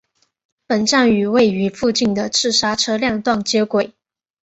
[0.65, 3.93] 本站与位于附近的赤沙车辆段接轨。